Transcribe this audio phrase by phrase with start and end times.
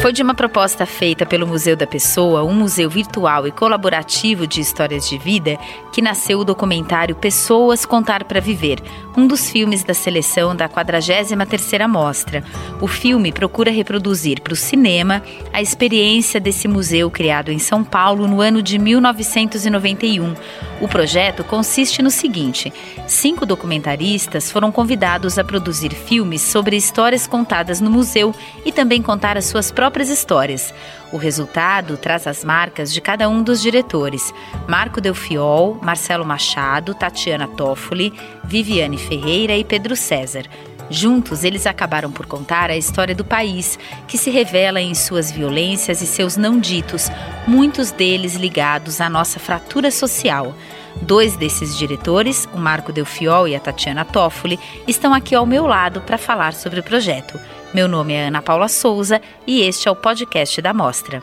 [0.00, 4.58] Foi de uma proposta feita pelo Museu da Pessoa, um museu virtual e colaborativo de
[4.58, 5.58] histórias de vida,
[5.92, 8.80] que nasceu o documentário Pessoas Contar para Viver,
[9.14, 12.42] um dos filmes da seleção da 43ª Mostra.
[12.80, 18.26] O filme procura reproduzir para o cinema a experiência desse museu criado em São Paulo
[18.26, 20.34] no ano de 1991.
[20.80, 22.72] O projeto consiste no seguinte:
[23.06, 29.36] cinco documentaristas foram convidados a produzir filmes sobre histórias contadas no museu e também contar
[29.36, 30.72] as suas próprias histórias.
[31.12, 34.32] O resultado traz as marcas de cada um dos diretores:
[34.68, 38.12] Marco Delfiol, Marcelo Machado, Tatiana Toffoli,
[38.44, 40.44] Viviane Ferreira e Pedro César.
[40.92, 46.02] Juntos, eles acabaram por contar a história do país, que se revela em suas violências
[46.02, 47.08] e seus não ditos,
[47.46, 50.52] muitos deles ligados à nossa fratura social.
[51.00, 56.00] Dois desses diretores, o Marco Delfiol e a Tatiana Toffoli, estão aqui ao meu lado
[56.00, 57.38] para falar sobre o projeto.
[57.72, 61.22] Meu nome é Ana Paula Souza e este é o podcast da Mostra.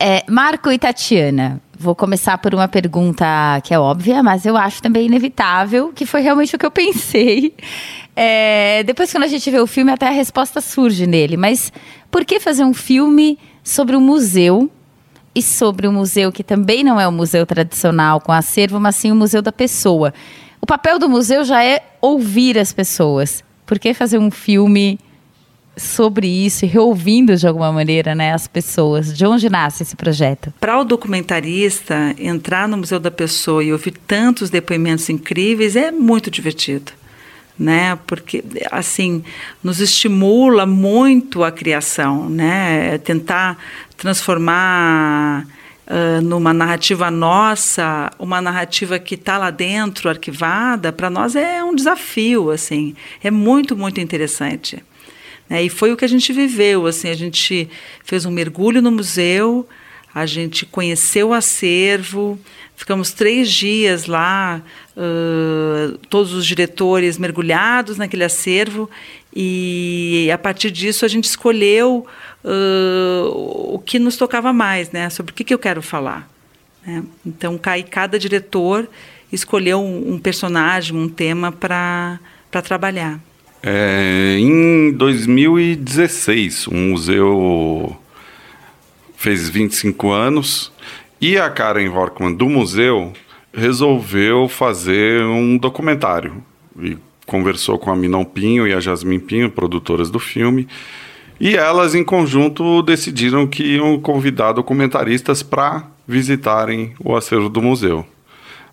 [0.00, 3.24] É, Marco e Tatiana, vou começar por uma pergunta
[3.62, 7.54] que é óbvia, mas eu acho também inevitável, que foi realmente o que eu pensei.
[8.16, 11.36] É, depois, quando a gente vê o filme, até a resposta surge nele.
[11.36, 11.72] Mas
[12.10, 14.68] por que fazer um filme sobre um museu
[15.36, 19.12] e sobre um museu que também não é um museu tradicional com acervo, mas sim
[19.12, 20.12] o um museu da pessoa?
[20.60, 23.46] O papel do museu já é ouvir as pessoas.
[23.68, 24.98] Por que fazer um filme
[25.76, 29.14] sobre isso reouvindo de alguma maneira né, as pessoas?
[29.14, 30.54] De onde nasce esse projeto?
[30.58, 36.30] Para o documentarista, entrar no Museu da Pessoa e ouvir tantos depoimentos incríveis é muito
[36.30, 36.92] divertido.
[37.58, 37.98] Né?
[38.06, 39.22] Porque assim
[39.62, 42.96] nos estimula muito a criação, né?
[42.98, 43.58] Tentar
[43.98, 45.46] transformar
[45.88, 51.74] uh, numa narrativa nossa, uma narrativa que está lá dentro, arquivada, para nós é um
[51.74, 54.82] desafio, assim, é muito, muito interessante.
[55.48, 55.64] Né?
[55.64, 57.68] E foi o que a gente viveu, assim, a gente
[58.04, 59.66] fez um mergulho no museu,
[60.14, 62.38] a gente conheceu o acervo,
[62.78, 64.62] ficamos três dias lá,
[64.96, 68.88] uh, todos os diretores mergulhados naquele acervo,
[69.34, 72.06] e a partir disso a gente escolheu
[72.44, 75.10] uh, o que nos tocava mais, né?
[75.10, 76.30] Sobre o que, que eu quero falar.
[76.86, 77.02] Né?
[77.26, 77.58] Então,
[77.90, 78.88] cada diretor
[79.32, 82.20] escolheu um, um personagem, um tema para
[82.62, 83.18] trabalhar.
[83.60, 88.00] É, em 2016, o museu
[89.16, 90.72] fez 25 anos
[91.20, 93.12] e a Karen Horkman do museu
[93.52, 96.42] resolveu fazer um documentário
[96.80, 96.96] e
[97.26, 100.66] conversou com a Minon Pinho e a Jasmine Pinho, produtoras do filme,
[101.40, 108.04] e elas, em conjunto, decidiram que iam convidar documentaristas para visitarem o acervo do museu.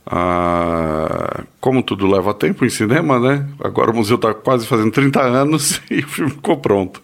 [0.07, 3.47] Ah, como tudo leva tempo em cinema, né?
[3.59, 7.01] Agora o museu está quase fazendo 30 anos e o filme ficou pronto.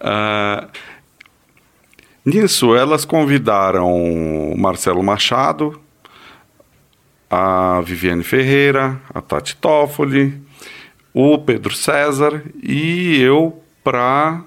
[0.00, 0.66] Ah,
[2.28, 5.80] nisso, elas convidaram Marcelo Machado,
[7.30, 10.40] a Viviane Ferreira, a Tati Toffoli,
[11.12, 14.42] o Pedro César e eu para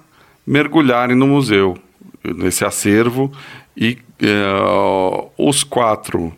[0.46, 1.78] mergulharem no museu,
[2.24, 3.32] nesse acervo,
[3.76, 6.34] e uh, os quatro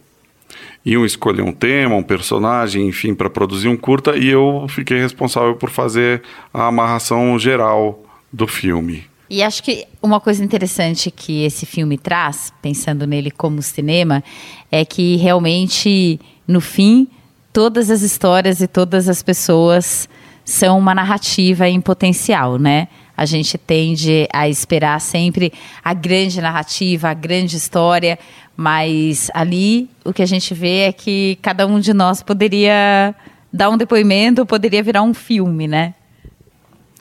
[0.85, 5.55] iam escolher um tema, um personagem, enfim, para produzir um curta, e eu fiquei responsável
[5.55, 6.21] por fazer
[6.53, 9.12] a amarração geral do filme.
[9.33, 14.23] E acho que uma coisa interessante que esse filme traz, pensando nele como cinema,
[14.71, 17.07] é que realmente, no fim,
[17.51, 20.07] todas as histórias e todas as pessoas
[20.45, 22.87] são uma narrativa em potencial, né?
[23.17, 25.51] A gente tende a esperar sempre
[25.83, 28.19] a grande narrativa, a grande história,
[28.55, 33.15] mas ali o que a gente vê é que cada um de nós poderia
[33.51, 35.95] dar um depoimento, poderia virar um filme, né?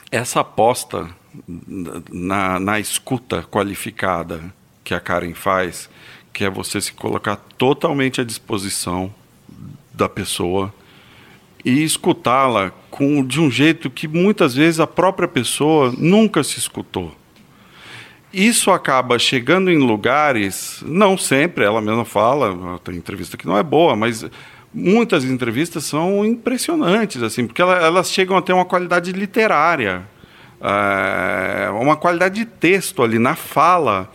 [0.09, 4.41] Essa aposta na, na escuta qualificada
[4.83, 5.89] que a Karen faz,
[6.31, 9.13] que é você se colocar totalmente à disposição
[9.93, 10.73] da pessoa
[11.63, 17.15] e escutá-la com de um jeito que muitas vezes a própria pessoa nunca se escutou.
[18.33, 23.61] Isso acaba chegando em lugares, não sempre, ela mesma fala, tem entrevista que não é
[23.61, 24.25] boa, mas
[24.73, 30.03] muitas entrevistas são impressionantes, assim, porque elas chegam a ter uma qualidade literária,
[30.63, 34.09] é, uma qualidade de texto ali na fala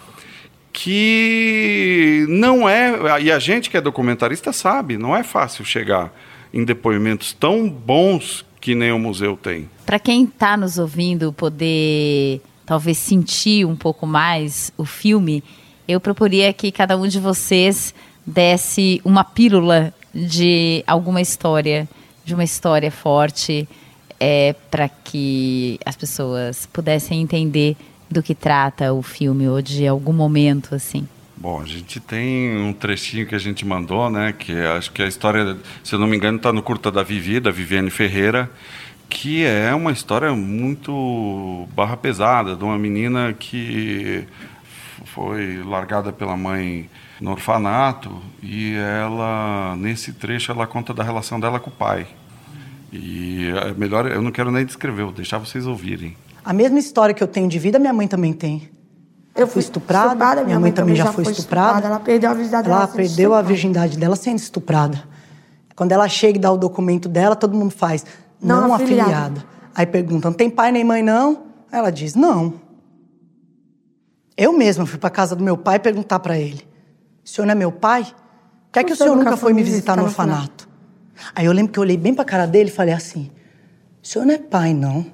[0.73, 6.13] que não é, e a gente que é documentarista sabe, não é fácil chegar
[6.55, 9.69] em depoimentos tão bons que nem o museu tem.
[9.85, 15.43] Para quem está nos ouvindo poder talvez sentir um pouco mais o filme,
[15.87, 17.95] eu proporia que cada um de vocês
[18.27, 21.89] desse uma pílula de alguma história,
[22.25, 23.69] de uma história forte,
[24.21, 27.77] é, para que as pessoas pudessem entender
[28.11, 31.07] do que trata o filme ou de algum momento assim?
[31.37, 34.35] Bom, a gente tem um trechinho que a gente mandou, né?
[34.37, 37.39] Que acho que a história, se eu não me engano, está no curta da Vivi,
[37.39, 38.51] da Viviane Ferreira,
[39.09, 44.27] que é uma história muito barra pesada de uma menina que
[45.05, 51.61] foi largada pela mãe no orfanato e ela nesse trecho ela conta da relação dela
[51.61, 52.07] com o pai.
[52.93, 56.17] E é melhor, eu não quero nem descrever, vou deixar vocês ouvirem.
[56.45, 58.71] A mesma história que eu tenho de vida, minha mãe também tem.
[59.35, 61.79] Eu fui estuprada, estuprada minha, mãe, mãe também já foi estuprada.
[61.79, 61.87] estuprada.
[61.87, 62.83] Ela perdeu a virgindade dela.
[62.83, 65.05] Ela perdeu a virgindade dela sendo estuprada.
[65.77, 68.05] Quando ela chega e dá o documento dela, todo mundo faz
[68.43, 69.11] não, não afiliada.
[69.11, 69.45] afiliada.
[69.75, 71.45] Aí perguntam: tem pai nem mãe não?
[71.71, 72.55] Aí ela diz: não.
[74.37, 76.67] Eu mesma fui para casa do meu pai perguntar para ele:
[77.25, 78.05] o senhor não é meu pai?
[78.05, 80.68] Por que, é que o senhor nunca foi me visitar no orfanato?
[81.35, 83.31] Aí eu lembro que eu olhei bem para a cara dele e falei assim:
[84.03, 85.07] o senhor não é pai, não.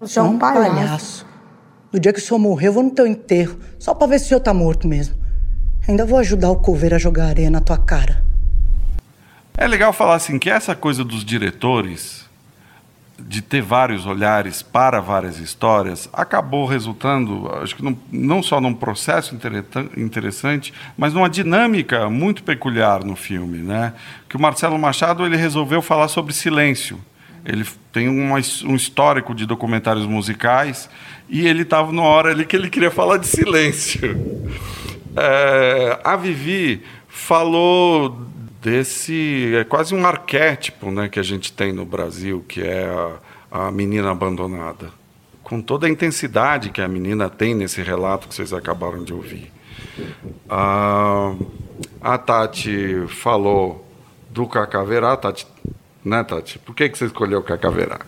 [0.00, 0.74] O senhor é um palhaço.
[0.74, 1.26] palhaço.
[1.92, 4.26] No dia que o senhor morrer, eu vou no teu enterro, só para ver se
[4.26, 5.14] o senhor tá morto mesmo.
[5.86, 8.24] Ainda vou ajudar o coveiro a jogar areia na tua cara.
[9.56, 12.23] É legal falar assim que essa coisa dos diretores
[13.18, 18.74] de ter vários olhares para várias histórias, acabou resultando, acho que não, não só num
[18.74, 19.36] processo
[19.96, 23.92] interessante, mas numa dinâmica muito peculiar no filme, né?
[24.28, 27.00] Que o Marcelo Machado ele resolveu falar sobre silêncio.
[27.44, 30.88] Ele tem uma, um histórico de documentários musicais
[31.28, 34.00] e ele estava numa hora ali que ele queria falar de silêncio.
[35.16, 38.26] É, a Vivi falou
[38.64, 42.86] desse é quase um arquétipo né, que a gente tem no Brasil, que é
[43.50, 44.90] a, a menina abandonada.
[45.42, 49.52] Com toda a intensidade que a menina tem nesse relato que vocês acabaram de ouvir.
[50.48, 51.34] A,
[52.00, 53.86] a Tati falou
[54.30, 55.46] do Cacaverá, Tati,
[56.02, 56.58] né, Tati?
[56.58, 58.00] Por que, que você escolheu o Cacaverá?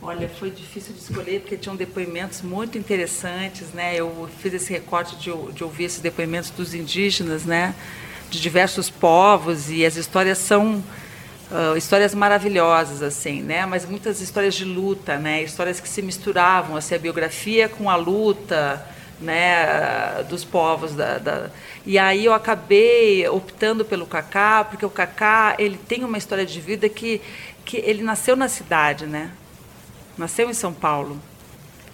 [0.00, 3.96] Olha, foi difícil de escolher porque tinham depoimentos muito interessantes, né?
[3.96, 7.74] Eu fiz esse recorte de, de ouvir esses depoimentos dos indígenas, né?
[8.30, 10.82] De diversos povos e as histórias são
[11.50, 13.66] uh, histórias maravilhosas assim, né?
[13.66, 15.42] Mas muitas histórias de luta, né?
[15.42, 18.84] Histórias que se misturavam, assim, a biografia com a luta,
[19.20, 20.24] né?
[20.28, 21.50] Dos povos da, da...
[21.84, 26.60] e aí eu acabei optando pelo Kaká porque o Kaká ele tem uma história de
[26.60, 27.20] vida que
[27.64, 29.32] que ele nasceu na cidade, né?
[30.16, 31.20] Nasceu em São Paulo.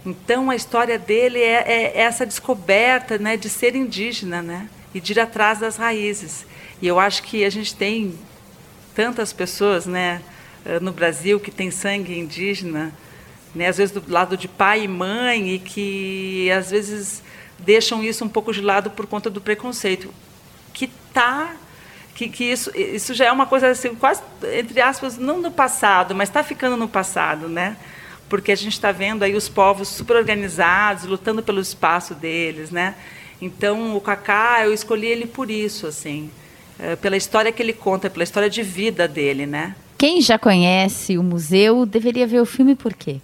[0.04, 3.36] Então a história dele é, é essa descoberta, né?
[3.36, 4.68] De ser indígena, né?
[4.94, 6.46] E de ir atrás das raízes.
[6.80, 8.18] E eu acho que a gente tem
[8.94, 10.22] tantas pessoas né,
[10.64, 12.92] eh, no Brasil que têm sangue indígena,
[13.54, 17.22] né, às vezes do lado de pai e mãe, e que às vezes
[17.58, 20.12] deixam isso um pouco de lado por conta do preconceito.
[20.72, 21.54] Que tá
[22.14, 24.22] que, que isso, isso já é uma coisa assim, quase,
[24.58, 27.76] entre aspas, não no passado, mas está ficando no passado, né?
[28.28, 32.94] Porque a gente está vendo aí os povos super organizados, lutando pelo espaço deles, né?
[33.42, 36.30] Então, o Kaká, eu escolhi ele por isso, assim,
[36.78, 39.74] é, pela história que ele conta, pela história de vida dele, né?
[39.98, 43.16] Quem já conhece o museu deveria ver o filme por quê?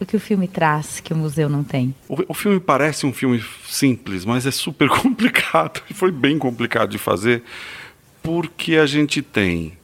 [0.00, 1.94] O que o filme traz que o museu não tem?
[2.08, 5.80] O, o filme parece um filme simples, mas é super complicado.
[5.94, 7.44] Foi bem complicado de fazer,
[8.20, 9.74] porque a gente tem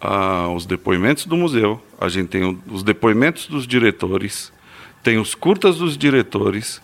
[0.00, 4.52] uh, os depoimentos do museu, a gente tem o, os depoimentos dos diretores,
[5.02, 6.80] tem os curtas dos diretores,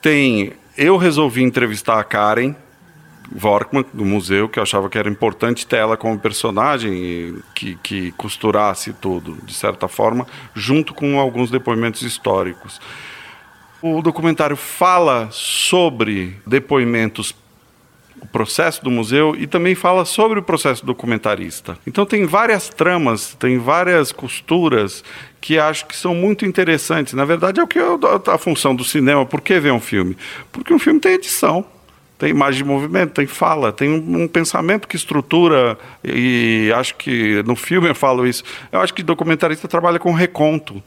[0.00, 2.54] tem eu resolvi entrevistar a Karen
[3.30, 8.12] Vorkman, do museu, que eu achava que era importante ter ela como personagem que, que
[8.12, 12.80] costurasse tudo, de certa forma, junto com alguns depoimentos históricos.
[13.82, 17.34] O documentário fala sobre depoimentos
[18.20, 21.78] o processo do museu e também fala sobre o processo documentarista.
[21.86, 25.04] Então tem várias tramas, tem várias costuras
[25.40, 27.14] que acho que são muito interessantes.
[27.14, 27.82] Na verdade é o que é
[28.26, 29.24] a função do cinema.
[29.24, 30.16] Por que ver um filme?
[30.52, 31.64] Porque um filme tem edição,
[32.18, 37.42] tem imagem de movimento, tem fala, tem um, um, pensamento que estrutura, e acho que
[37.44, 38.42] no filme eu falo isso.
[38.72, 40.82] Eu acho que documentarista trabalha com reconto.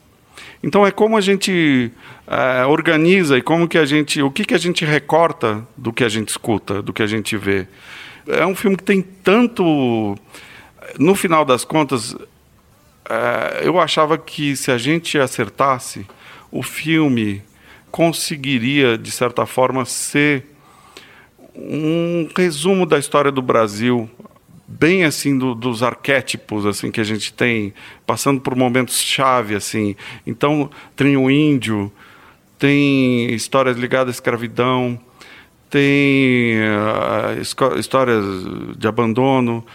[0.64, 1.92] Então é como a gente
[2.28, 6.04] é, organiza e como que a gente, o que que a gente recorta do que
[6.04, 7.68] a gente escuta, do que a gente vê.
[8.28, 10.16] É um filme que tem tanto,
[11.00, 12.16] no final das contas,
[13.10, 16.06] é, eu achava que se a gente acertasse,
[16.52, 17.42] o filme
[17.90, 20.46] conseguiria de certa forma ser
[21.54, 24.10] um resumo da história do Brasil
[24.80, 27.74] bem assim do, dos arquétipos assim que a gente tem
[28.06, 29.96] passando por momentos chave assim.
[30.26, 31.92] Então tem o índio
[32.58, 35.00] tem histórias ligadas à escravidão
[35.70, 38.24] tem uh, histórias
[38.78, 39.66] de abandono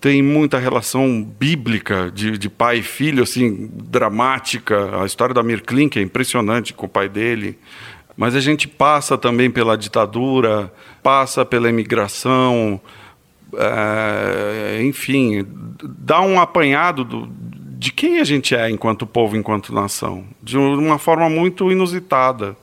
[0.00, 5.00] tem muita relação bíblica de, de, pai e filho assim dramática.
[5.00, 7.56] A história da Mirklin que é impressionante com o pai dele.
[8.16, 10.72] Mas a gente passa também pela ditadura,
[11.02, 12.80] passa pela imigração,
[13.56, 15.46] é, enfim,
[15.82, 17.28] dá um apanhado do,
[17.78, 22.56] de quem a gente é enquanto povo, enquanto nação, de uma forma muito inusitada.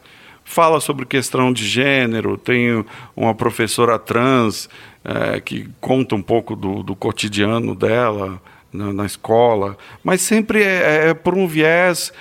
[0.44, 2.84] Fala sobre questão de gênero, tem
[3.16, 4.70] uma professora trans
[5.04, 8.42] é, que conta um pouco do, do cotidiano dela
[8.72, 12.14] na, na, escola, mas sempre é, é, por um viés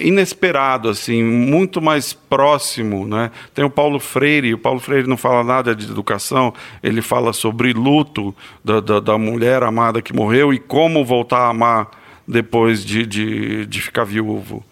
[0.00, 3.30] inesperado, assim, muito mais próximo, né?
[3.54, 7.72] Tem o Paulo Freire, o Paulo Freire não fala nada de educação, ele fala sobre
[7.72, 11.90] luto da, da, da mulher amada que morreu e como voltar a amar
[12.26, 14.64] depois de, de, de ficar viúvo.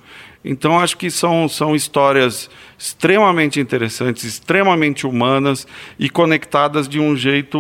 [0.45, 5.67] Então, acho que são, são histórias extremamente interessantes, extremamente humanas
[5.99, 7.59] e conectadas de um jeito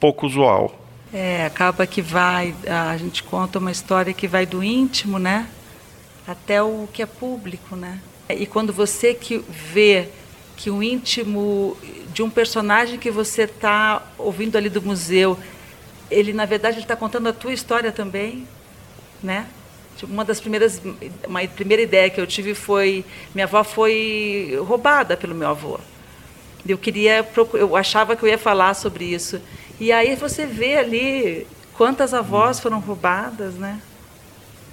[0.00, 0.81] pouco usual.
[1.12, 5.46] É, acaba que vai, a gente conta uma história que vai do íntimo, né,
[6.26, 8.00] até o que é público, né?
[8.30, 10.08] E quando você que vê
[10.56, 11.76] que o íntimo
[12.14, 15.38] de um personagem que você está ouvindo ali do museu,
[16.10, 18.46] ele na verdade está contando a tua história também,
[19.22, 19.46] né?
[19.96, 20.80] Tipo, uma das primeiras,
[21.26, 23.04] uma primeira ideia que eu tive foi,
[23.34, 25.78] minha avó foi roubada pelo meu avô.
[26.66, 29.40] Eu queria, eu achava que eu ia falar sobre isso.
[29.82, 31.44] E aí você vê ali
[31.76, 33.80] quantas avós foram roubadas, né?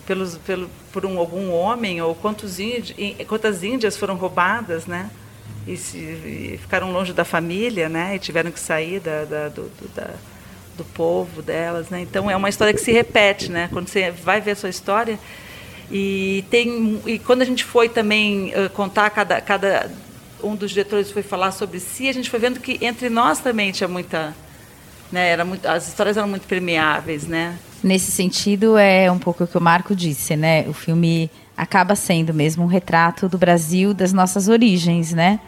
[0.05, 2.57] Pelos, pelo, por um, algum homem, ou quantos
[3.27, 5.09] quantas índias foram roubadas, né?
[5.65, 8.17] E, se, e ficaram longe da família, né?
[8.17, 10.11] E tiveram que sair da, da, do, do, da,
[10.77, 12.01] do povo delas, né?
[12.01, 13.67] Então é uma história que se repete, né?
[13.73, 15.17] Quando você vai ver a sua história
[15.89, 19.89] e tem e quando a gente foi também uh, contar cada cada
[20.43, 23.71] um dos diretores foi falar sobre si, a gente foi vendo que entre nós também
[23.71, 24.35] tinha muita
[25.11, 25.29] né?
[25.29, 27.57] Era muito, as histórias eram muito permeáveis, né?
[27.83, 30.65] Nesse sentido, é um pouco o que o Marco disse, né?
[30.67, 35.39] O filme acaba sendo mesmo um retrato do Brasil, das nossas origens, né?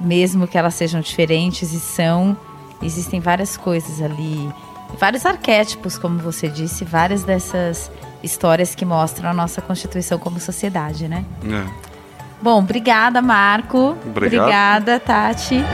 [0.00, 2.36] Mesmo que elas sejam diferentes e são,
[2.82, 4.48] existem várias coisas ali,
[4.98, 7.90] vários arquétipos, como você disse, várias dessas
[8.22, 11.24] histórias que mostram a nossa constituição como sociedade, né?
[11.44, 11.86] É.
[12.42, 13.96] Bom, obrigada, Marco.
[14.04, 14.42] Obrigado.
[14.42, 15.64] Obrigada, Tati.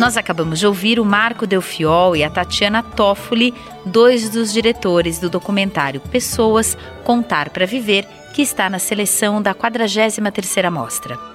[0.00, 3.52] Nós acabamos de ouvir o Marco Delfiol e a Tatiana Toffoli,
[3.84, 10.70] dois dos diretores do documentário Pessoas Contar para Viver, que está na seleção da 43ª
[10.70, 11.29] Mostra.